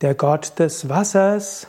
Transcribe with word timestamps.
Der 0.00 0.14
Gott 0.14 0.60
des 0.60 0.88
Wassers 0.88 1.66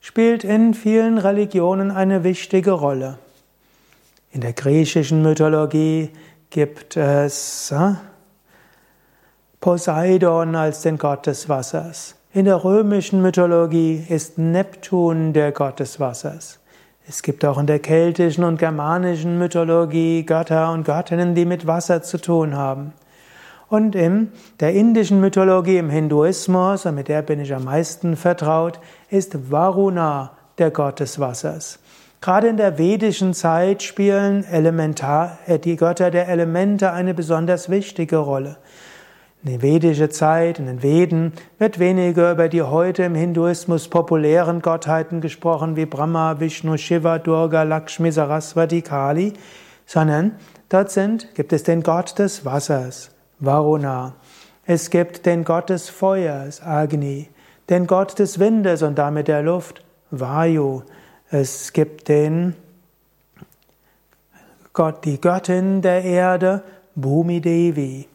spielt 0.00 0.44
in 0.44 0.74
vielen 0.74 1.16
Religionen 1.16 1.90
eine 1.90 2.24
wichtige 2.24 2.72
Rolle. 2.72 3.16
In 4.32 4.42
der 4.42 4.52
griechischen 4.52 5.22
Mythologie 5.22 6.10
gibt 6.50 6.98
es 6.98 7.72
äh, 7.72 7.94
Poseidon 9.60 10.56
als 10.56 10.82
den 10.82 10.98
Gott 10.98 11.26
des 11.26 11.48
Wassers. 11.48 12.16
In 12.34 12.44
der 12.44 12.62
römischen 12.62 13.22
Mythologie 13.22 14.04
ist 14.08 14.36
Neptun 14.36 15.32
der 15.32 15.50
Gott 15.50 15.80
des 15.80 15.98
Wassers. 15.98 16.58
Es 17.08 17.22
gibt 17.22 17.46
auch 17.46 17.56
in 17.56 17.66
der 17.66 17.78
keltischen 17.78 18.44
und 18.44 18.58
germanischen 18.58 19.38
Mythologie 19.38 20.24
Götter 20.26 20.70
und 20.70 20.84
Göttinnen, 20.84 21.34
die 21.34 21.46
mit 21.46 21.66
Wasser 21.66 22.02
zu 22.02 22.20
tun 22.20 22.54
haben. 22.54 22.92
Und 23.70 23.94
in 23.94 24.32
der 24.58 24.74
indischen 24.74 25.20
Mythologie, 25.20 25.76
im 25.76 25.90
Hinduismus, 25.90 26.86
und 26.86 26.96
mit 26.96 27.06
der 27.06 27.22
bin 27.22 27.38
ich 27.38 27.54
am 27.54 27.64
meisten 27.64 28.16
vertraut, 28.16 28.80
ist 29.10 29.52
Varuna 29.52 30.32
der 30.58 30.72
Gott 30.72 30.98
des 30.98 31.20
Wassers. 31.20 31.78
Gerade 32.20 32.48
in 32.48 32.56
der 32.56 32.78
vedischen 32.78 33.32
Zeit 33.32 33.84
spielen 33.84 34.44
Elementar, 34.44 35.38
äh, 35.46 35.60
die 35.60 35.76
Götter 35.76 36.10
der 36.10 36.28
Elemente 36.28 36.90
eine 36.90 37.14
besonders 37.14 37.70
wichtige 37.70 38.16
Rolle. 38.16 38.56
In 39.44 39.52
der 39.52 39.62
vedischen 39.62 40.10
Zeit, 40.10 40.58
in 40.58 40.66
den 40.66 40.82
Veden, 40.82 41.32
wird 41.58 41.78
weniger 41.78 42.32
über 42.32 42.48
die 42.48 42.62
heute 42.62 43.04
im 43.04 43.14
Hinduismus 43.14 43.86
populären 43.86 44.62
Gottheiten 44.62 45.20
gesprochen, 45.20 45.76
wie 45.76 45.86
Brahma, 45.86 46.40
Vishnu, 46.40 46.76
Shiva, 46.76 47.18
Durga, 47.18 47.62
Lakshmi, 47.62 48.10
Saraswati, 48.10 48.82
Kali, 48.82 49.32
sondern 49.86 50.32
dort 50.68 50.90
sind, 50.90 51.36
gibt 51.36 51.52
es 51.52 51.62
den 51.62 51.84
Gott 51.84 52.18
des 52.18 52.44
Wassers. 52.44 53.12
Varuna. 53.40 54.14
Es 54.64 54.90
gibt 54.90 55.26
den 55.26 55.44
Gott 55.44 55.70
des 55.70 55.88
Feuers, 55.88 56.62
Agni, 56.62 57.28
den 57.68 57.86
Gott 57.86 58.18
des 58.18 58.38
Windes 58.38 58.82
und 58.82 58.98
damit 58.98 59.28
der 59.28 59.42
Luft, 59.42 59.82
Vayu. 60.10 60.82
Es 61.30 61.72
gibt 61.72 62.08
den 62.08 62.54
Gott, 64.72 65.04
die 65.04 65.20
Göttin 65.20 65.82
der 65.82 66.04
Erde, 66.04 66.62
Bhumi 66.94 67.40
Devi. 67.40 68.08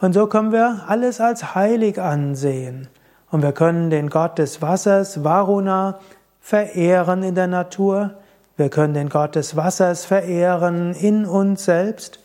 Und 0.00 0.12
so 0.12 0.26
können 0.26 0.52
wir 0.52 0.84
alles 0.86 1.20
als 1.20 1.54
heilig 1.54 2.00
ansehen. 2.00 2.88
Und 3.30 3.42
wir 3.42 3.52
können 3.52 3.90
den 3.90 4.10
Gott 4.10 4.38
des 4.38 4.62
Wassers, 4.62 5.24
Varuna, 5.24 5.98
verehren 6.40 7.22
in 7.22 7.34
der 7.34 7.46
Natur. 7.46 8.10
Wir 8.56 8.68
können 8.68 8.94
den 8.94 9.08
Gott 9.08 9.34
des 9.34 9.56
Wassers 9.56 10.04
verehren 10.04 10.94
in 10.94 11.24
uns 11.26 11.64
selbst. 11.64 12.20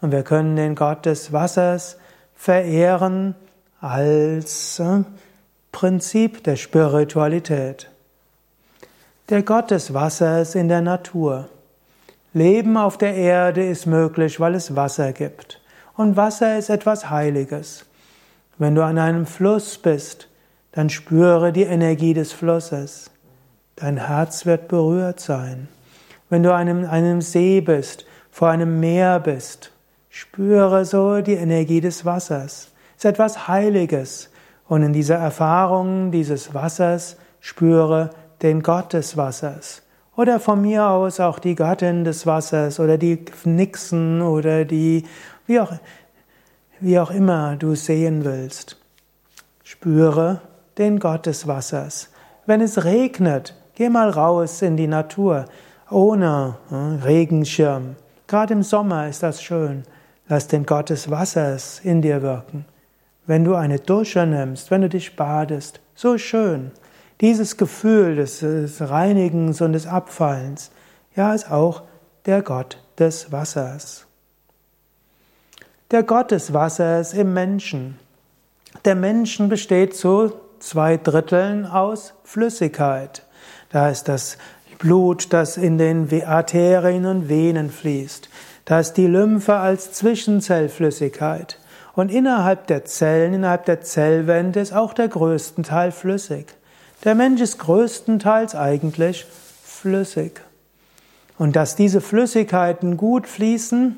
Und 0.00 0.12
wir 0.12 0.22
können 0.22 0.56
den 0.56 0.74
Gott 0.74 1.06
des 1.06 1.32
Wassers 1.32 1.96
verehren 2.34 3.34
als 3.80 4.78
äh, 4.78 5.02
Prinzip 5.72 6.44
der 6.44 6.56
Spiritualität. 6.56 7.90
Der 9.28 9.42
Gott 9.42 9.70
des 9.70 9.92
Wassers 9.92 10.54
in 10.54 10.68
der 10.68 10.80
Natur. 10.80 11.48
Leben 12.32 12.76
auf 12.76 12.98
der 12.98 13.14
Erde 13.14 13.66
ist 13.66 13.86
möglich, 13.86 14.40
weil 14.40 14.54
es 14.54 14.76
Wasser 14.76 15.12
gibt. 15.12 15.60
Und 15.96 16.16
Wasser 16.16 16.58
ist 16.58 16.70
etwas 16.70 17.10
Heiliges. 17.10 17.84
Wenn 18.58 18.74
du 18.74 18.84
an 18.84 18.98
einem 18.98 19.26
Fluss 19.26 19.78
bist, 19.78 20.28
dann 20.72 20.90
spüre 20.90 21.52
die 21.52 21.62
Energie 21.62 22.14
des 22.14 22.32
Flusses. 22.32 23.10
Dein 23.76 24.06
Herz 24.06 24.46
wird 24.46 24.68
berührt 24.68 25.20
sein. 25.20 25.68
Wenn 26.30 26.42
du 26.42 26.52
an 26.52 26.68
einem, 26.68 26.84
einem 26.88 27.20
See 27.20 27.60
bist, 27.60 28.04
vor 28.30 28.48
einem 28.50 28.80
Meer 28.80 29.20
bist, 29.20 29.72
Spüre 30.10 30.84
so 30.84 31.20
die 31.20 31.34
Energie 31.34 31.80
des 31.80 32.04
Wassers. 32.04 32.72
Es 32.96 33.04
ist 33.04 33.04
etwas 33.04 33.48
Heiliges. 33.48 34.30
Und 34.66 34.82
in 34.82 34.92
dieser 34.92 35.16
Erfahrung 35.16 36.10
dieses 36.10 36.54
Wassers 36.54 37.16
spüre 37.40 38.10
den 38.42 38.62
Gott 38.62 38.92
des 38.92 39.16
Wassers. 39.16 39.82
Oder 40.16 40.40
von 40.40 40.60
mir 40.60 40.88
aus 40.88 41.20
auch 41.20 41.38
die 41.38 41.54
Gattin 41.54 42.04
des 42.04 42.26
Wassers 42.26 42.80
oder 42.80 42.98
die 42.98 43.24
Nixen 43.44 44.20
oder 44.20 44.64
die, 44.64 45.04
wie 45.46 45.60
auch, 45.60 45.72
wie 46.80 46.98
auch 46.98 47.10
immer 47.10 47.56
du 47.56 47.74
sehen 47.74 48.24
willst. 48.24 48.76
Spüre 49.62 50.40
den 50.76 50.98
Gott 50.98 51.26
des 51.26 51.46
Wassers. 51.46 52.10
Wenn 52.46 52.60
es 52.60 52.84
regnet, 52.84 53.54
geh 53.74 53.88
mal 53.88 54.10
raus 54.10 54.62
in 54.62 54.76
die 54.76 54.86
Natur 54.86 55.44
ohne 55.90 56.56
hm, 56.68 57.00
Regenschirm. 57.04 57.96
Gerade 58.26 58.54
im 58.54 58.62
Sommer 58.62 59.08
ist 59.08 59.22
das 59.22 59.42
schön. 59.42 59.84
Lass 60.28 60.46
den 60.46 60.66
Gott 60.66 60.90
des 60.90 61.10
Wassers 61.10 61.80
in 61.82 62.02
dir 62.02 62.22
wirken. 62.22 62.66
Wenn 63.26 63.44
du 63.44 63.54
eine 63.54 63.78
Dusche 63.78 64.26
nimmst, 64.26 64.70
wenn 64.70 64.82
du 64.82 64.88
dich 64.88 65.16
badest, 65.16 65.80
so 65.94 66.18
schön. 66.18 66.70
Dieses 67.20 67.56
Gefühl 67.56 68.16
des, 68.16 68.40
des 68.40 68.80
Reinigens 68.80 69.60
und 69.60 69.72
des 69.72 69.86
Abfallens, 69.86 70.70
ja, 71.16 71.34
ist 71.34 71.50
auch 71.50 71.82
der 72.26 72.42
Gott 72.42 72.78
des 72.98 73.32
Wassers. 73.32 74.06
Der 75.90 76.02
Gott 76.02 76.30
des 76.30 76.52
Wassers 76.52 77.14
im 77.14 77.32
Menschen. 77.32 77.98
Der 78.84 78.94
Menschen 78.94 79.48
besteht 79.48 79.96
zu 79.96 80.32
zwei 80.58 80.96
Dritteln 80.96 81.66
aus 81.66 82.14
Flüssigkeit. 82.24 83.24
Da 83.70 83.88
ist 83.88 84.08
das 84.08 84.36
Blut, 84.78 85.32
das 85.32 85.56
in 85.56 85.78
den 85.78 86.08
Arterien 86.24 87.06
und 87.06 87.28
Venen 87.28 87.70
fließt. 87.70 88.28
Da 88.68 88.80
ist 88.80 88.98
die 88.98 89.06
Lymphe 89.06 89.56
als 89.56 89.94
Zwischenzellflüssigkeit. 89.94 91.58
Und 91.94 92.12
innerhalb 92.12 92.66
der 92.66 92.84
Zellen, 92.84 93.32
innerhalb 93.32 93.64
der 93.64 93.80
Zellwände 93.80 94.60
ist 94.60 94.74
auch 94.74 94.92
der 94.92 95.08
größte 95.08 95.62
Teil 95.62 95.90
flüssig. 95.90 96.48
Der 97.02 97.14
Mensch 97.14 97.40
ist 97.40 97.58
größtenteils 97.60 98.54
eigentlich 98.54 99.24
flüssig. 99.64 100.42
Und 101.38 101.56
dass 101.56 101.76
diese 101.76 102.02
Flüssigkeiten 102.02 102.98
gut 102.98 103.26
fließen, 103.26 103.96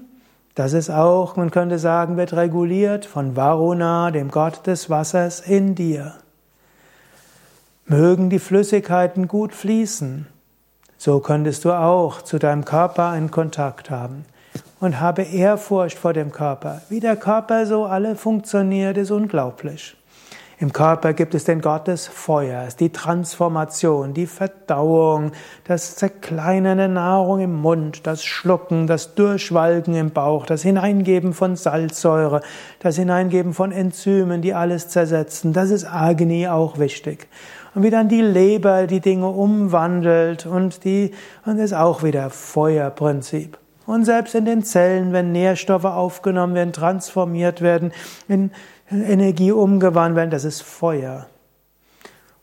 das 0.55 0.73
ist 0.73 0.89
auch, 0.89 1.35
man 1.35 1.51
könnte 1.51 1.81
sagen, 1.81 2.17
wird 2.17 2.33
reguliert 2.35 3.07
von 3.07 3.35
Varuna, 3.35 4.13
dem 4.13 4.31
Gott 4.31 4.69
des 4.69 4.89
Wassers 4.89 5.41
in 5.41 5.75
dir. 5.75 6.15
Mögen 7.87 8.31
die 8.31 8.39
Flüssigkeiten 8.39 9.27
gut 9.27 9.53
fließen. 9.53 10.29
So 10.97 11.19
könntest 11.19 11.65
du 11.65 11.73
auch 11.73 12.23
zu 12.23 12.39
deinem 12.39 12.65
Körper 12.65 13.09
einen 13.09 13.33
Kontakt 13.33 13.91
haben 13.91 14.27
und 14.81 15.01
habe 15.01 15.23
Ehrfurcht 15.23 15.99
vor 15.99 16.13
dem 16.13 16.33
Körper. 16.33 16.83
Wie 16.89 17.01
der 17.01 17.17
Körper 17.17 17.67
so 17.67 17.85
alle 17.85 18.17
funktioniert, 18.17 18.97
ist 18.97 19.11
unglaublich. 19.11 19.97
Im 20.61 20.75
Körper 20.75 21.15
gibt 21.15 21.35
es 21.35 21.45
den 21.45 21.63
Gott 21.63 21.89
des 21.89 22.07
Feuers, 22.07 22.77
die 22.77 22.91
Transformation, 22.91 24.13
die 24.13 24.27
Verdauung, 24.27 25.33
das 25.65 25.97
Zerkleinern 25.97 26.77
der 26.77 26.89
Nahrung 26.89 27.41
im 27.41 27.55
Mund, 27.55 28.07
das 28.07 28.23
Schlucken, 28.23 28.87
das 28.87 29.15
Durchwalken 29.15 29.95
im 29.95 30.11
Bauch, 30.11 30.45
das 30.45 30.61
Hineingeben 30.61 31.33
von 31.33 31.57
Salzsäure, 31.57 32.43
das 32.81 32.97
Hineingeben 32.97 33.55
von 33.55 33.73
Enzymen, 33.73 34.43
die 34.43 34.53
alles 34.53 34.89
zersetzen. 34.89 35.55
Das 35.55 35.71
ist 35.71 35.87
Agni 35.87 36.47
auch 36.47 36.79
wichtig. 36.79 37.29
Und 37.75 37.83
wie 37.83 37.91
dann 37.91 38.11
die 38.11 38.21
Leber 38.21 38.87
die 38.87 39.01
Dinge 39.01 39.29
umwandelt 39.29 40.45
und 40.45 40.85
die, 40.85 41.13
und 41.47 41.59
ist 41.59 41.73
auch 41.73 42.03
wieder 42.03 42.29
Feuerprinzip. 42.29 43.57
Und 43.91 44.05
selbst 44.05 44.37
in 44.37 44.45
den 44.45 44.63
Zellen, 44.63 45.13
wenn 45.13 45.33
Nährstoffe 45.33 45.85
aufgenommen 45.85 46.55
werden, 46.55 46.73
transformiert 46.73 47.61
werden, 47.61 47.91
in 48.29 48.53
Energie 48.89 49.51
umgewandelt 49.51 50.15
werden, 50.15 50.31
das 50.31 50.45
ist 50.45 50.63
Feuer. 50.63 51.27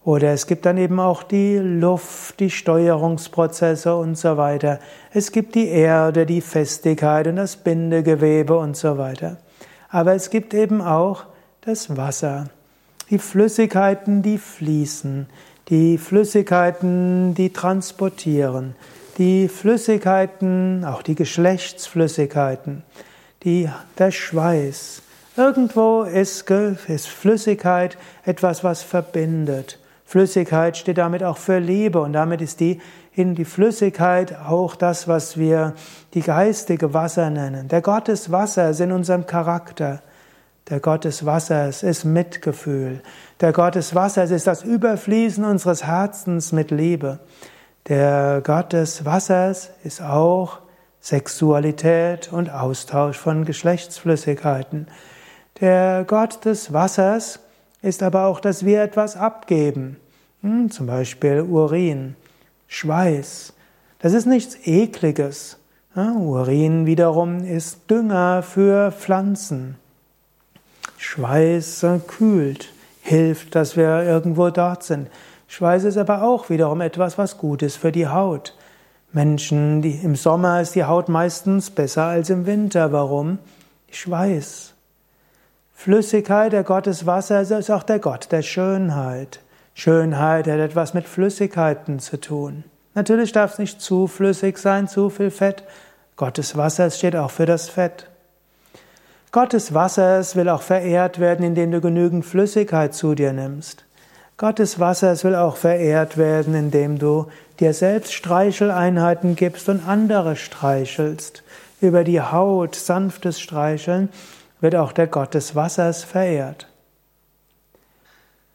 Oder 0.03 0.34
es 0.34 0.46
gibt 0.46 0.66
dann 0.66 0.78
eben 0.78 1.00
auch 1.00 1.24
die 1.24 1.56
Luft, 1.56 2.41
die 2.41 2.50
Steuerungsprozesse 2.50 3.96
und 3.96 4.18
so 4.18 4.36
weiter. 4.36 4.81
Es 5.13 5.31
gibt 5.31 5.56
die 5.56 5.69
Erde, 5.69 6.25
die 6.25 6.41
Festigkeit 6.41 7.28
und 7.28 7.38
das 7.38 7.56
Bindegewebe 7.56 8.57
und 8.57 8.75
so 8.75 8.97
weiter. 8.97 9.38
Aber 9.88 10.16
es 10.16 10.30
gibt 10.30 10.53
eben 10.53 10.81
auch 10.81 11.28
das 11.62 11.96
Wasser, 11.96 12.50
die 13.10 13.19
Flüssigkeiten, 13.19 14.21
die 14.21 14.38
fließen, 14.38 15.27
die 15.69 15.98
Flüssigkeiten, 15.98 17.36
die 17.36 17.54
transportieren, 17.54 18.75
die 19.18 19.48
Flüssigkeiten, 19.48 20.86
auch 20.86 21.02
die 21.02 21.16
Geschlechtsflüssigkeiten, 21.16 22.84
die, 23.44 23.69
der 23.98 24.12
Schweiß. 24.12 25.02
Irgendwo 25.36 26.04
ist, 26.04 26.50
ist 26.50 27.08
Flüssigkeit 27.08 27.98
etwas, 28.25 28.64
was 28.64 28.84
verbindet. 28.84 29.80
Flüssigkeit 30.06 30.78
steht 30.78 30.98
damit 30.98 31.24
auch 31.24 31.38
für 31.38 31.60
Liebe 31.60 32.00
und 32.00 32.14
damit 32.14 32.42
ist 32.42 32.60
die, 32.60 32.80
in 33.14 33.36
die 33.36 33.46
Flüssigkeit 33.46 34.38
auch 34.38 34.75
das, 34.75 35.08
was 35.08 35.38
wir 35.38 35.74
die 36.14 36.22
geistige 36.22 36.94
Wasser 36.94 37.30
nennen. 37.30 37.68
Der 37.68 37.81
Gott 37.81 38.08
des 38.08 38.31
Wassers 38.31 38.80
in 38.80 38.92
unserem 38.92 39.25
Charakter. 39.25 40.02
Der 40.69 40.80
Gott 40.80 41.06
des 41.06 41.25
Wassers 41.25 41.81
ist 41.81 42.04
Mitgefühl. 42.04 43.02
Der 43.42 43.54
Gott 43.54 43.75
des 43.75 43.96
Wassers 43.96 44.31
ist 44.31 44.48
das 44.48 44.64
Überfließen 44.64 45.44
unseres 45.46 45.86
Herzens 45.86 46.52
mit 46.52 46.72
Liebe. 46.72 47.19
Der 47.88 48.42
Gott 48.44 48.74
des 48.74 49.06
Wassers 49.06 49.69
ist 49.86 50.01
auch 50.01 50.60
Sexualität 51.00 52.34
und 52.34 52.50
Austausch 52.50 53.18
von 53.18 53.45
Geschlechtsflüssigkeiten. 53.45 54.88
Der 55.62 56.04
Gott 56.06 56.44
des 56.44 56.74
Wassers 56.74 57.39
ist 57.81 58.04
aber 58.04 58.25
auch, 58.25 58.42
dass 58.42 58.66
wir 58.66 58.81
etwas 58.81 59.16
abgeben. 59.16 59.95
Hm, 60.42 60.69
zum 60.69 60.86
Beispiel 60.86 61.42
Urin, 61.42 62.18
Schweiß. 62.68 63.54
Das 64.00 64.12
ist 64.12 64.25
nichts 64.25 64.57
Ekliges. 64.66 65.57
Ja, 65.95 66.12
Urin 66.12 66.88
wiederum 66.88 67.45
ist 67.45 67.90
Dünger 67.90 68.44
für 68.44 68.92
Pflanzen. 68.92 69.78
Schweiß 70.98 71.86
kühlt, 72.06 72.68
hilft, 73.01 73.56
dass 73.56 73.78
wir 73.78 74.04
irgendwo 74.04 74.50
dort 74.50 74.83
sind. 74.83 75.07
Schweiß 75.47 75.85
ist 75.85 75.97
aber 75.97 76.23
auch 76.23 76.49
wiederum 76.49 76.81
etwas, 76.81 77.17
was 77.17 77.38
gut 77.38 77.61
ist 77.61 77.77
für 77.77 77.91
die 77.91 78.07
Haut. 78.07 78.53
Menschen, 79.13 79.81
die 79.81 79.95
im 79.95 80.15
Sommer 80.15 80.61
ist 80.61 80.75
die 80.75 80.83
Haut 80.83 81.09
meistens 81.09 81.71
besser 81.71 82.03
als 82.03 82.29
im 82.29 82.45
Winter. 82.45 82.91
Warum? 82.91 83.39
Schweiß. 83.91 84.73
Flüssigkeit, 85.73 86.53
der 86.53 86.63
Gott 86.63 86.88
des 86.88 87.05
Wassers, 87.05 87.51
ist 87.51 87.71
auch 87.71 87.83
der 87.83 87.99
Gott 87.99 88.31
der 88.31 88.41
Schönheit. 88.41 89.39
Schönheit 89.73 90.47
hat 90.47 90.59
etwas 90.59 90.94
mit 90.94 91.07
Flüssigkeiten 91.07 91.99
zu 91.99 92.19
tun. 92.19 92.63
Natürlich 92.95 93.31
darf 93.31 93.53
es 93.53 93.59
nicht 93.59 93.79
zu 93.79 94.07
flüssig 94.07 94.57
sein, 94.57 94.88
zu 94.88 95.09
viel 95.09 95.29
Fett. 95.29 95.63
Gottes 96.15 96.57
Wassers 96.57 96.97
steht 96.97 97.15
auch 97.15 97.29
für 97.29 97.45
das 97.45 97.69
Fett. 97.69 98.07
Gottes 99.31 99.73
Wassers 99.73 100.35
will 100.35 100.49
auch 100.49 100.63
verehrt 100.63 101.19
werden, 101.19 101.45
indem 101.45 101.71
du 101.71 101.79
genügend 101.79 102.25
Flüssigkeit 102.25 102.95
zu 102.95 103.13
dir 103.13 103.33
nimmst. 103.33 103.85
Gottes 104.38 104.80
Wassers 104.80 105.24
will 105.24 105.34
auch 105.34 105.57
verehrt 105.57 106.16
werden, 106.16 106.54
indem 106.54 107.00
du 107.00 107.25
dir 107.60 107.74
selbst 107.74 108.13
Streicheleinheiten 108.13 109.36
gibst 109.36 109.68
und 109.68 109.88
andere 109.88 110.36
streichelst. 110.36 111.42
Über 111.81 112.04
die 112.04 112.22
Haut 112.22 112.75
sanftes 112.75 113.39
Streicheln 113.39 114.10
wird 114.62 114.75
auch 114.75 114.92
der 114.92 115.07
Gott 115.07 115.34
des 115.34 115.56
Wassers 115.56 116.04
verehrt. 116.04 116.68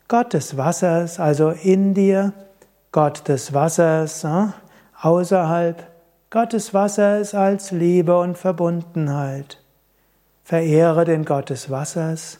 Gott 0.06 0.34
des 0.34 0.56
Wassers, 0.56 1.19
also 1.19 1.50
in 1.50 1.94
dir, 1.94 2.32
Gott 2.93 3.26
des 3.28 3.52
Wassers 3.52 4.25
außerhalb, 5.00 5.85
Gott 6.31 6.52
des 6.52 6.73
Wassers 6.75 7.35
als 7.35 7.73
Liebe 7.73 8.17
und 8.19 8.38
Verbundenheit. 8.38 9.58
Verehre 10.44 11.05
den 11.05 11.25
Gott 11.25 11.50
des 11.50 11.70
Wassers 11.70 12.38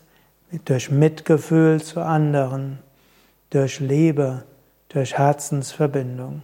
durch 0.65 0.91
Mitgefühl 0.91 1.83
zu 1.83 2.00
anderen, 2.00 2.79
durch 3.52 3.81
Liebe, 3.81 4.44
durch 4.88 5.19
Herzensverbindung. 5.19 6.43